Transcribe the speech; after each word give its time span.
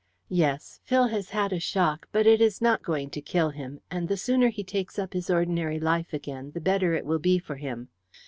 "Yes. 0.31 0.79
Phil 0.83 1.09
has 1.09 1.29
had 1.29 1.53
a 1.53 1.59
shock, 1.59 2.07
but 2.11 2.25
it 2.25 2.41
is 2.41 2.59
not 2.59 2.81
going 2.81 3.11
to 3.11 3.21
kill 3.21 3.51
him, 3.51 3.81
and 3.91 4.07
the 4.07 4.17
sooner 4.17 4.47
he 4.49 4.63
takes 4.63 4.97
up 4.97 5.13
his 5.13 5.29
ordinary 5.29 5.79
life 5.79 6.11
again 6.11 6.49
the 6.55 6.59
better 6.59 6.95
it 6.95 7.05
will 7.05 7.19
be 7.19 7.37
for 7.37 7.57
him. 7.57 7.89